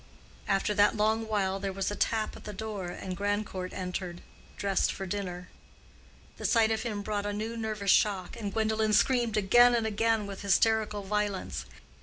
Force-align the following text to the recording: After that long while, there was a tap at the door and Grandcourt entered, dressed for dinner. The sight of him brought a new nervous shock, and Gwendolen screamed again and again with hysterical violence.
After 0.47 0.73
that 0.73 0.97
long 0.97 1.27
while, 1.27 1.59
there 1.59 1.71
was 1.71 1.91
a 1.91 1.95
tap 1.95 2.35
at 2.35 2.43
the 2.43 2.53
door 2.55 2.87
and 2.87 3.15
Grandcourt 3.15 3.71
entered, 3.71 4.21
dressed 4.57 4.91
for 4.91 5.05
dinner. 5.05 5.49
The 6.37 6.45
sight 6.45 6.71
of 6.71 6.81
him 6.81 7.03
brought 7.03 7.27
a 7.27 7.33
new 7.33 7.55
nervous 7.55 7.91
shock, 7.91 8.35
and 8.35 8.51
Gwendolen 8.51 8.93
screamed 8.93 9.37
again 9.37 9.75
and 9.75 9.85
again 9.85 10.25
with 10.25 10.41
hysterical 10.41 11.03
violence. 11.03 11.65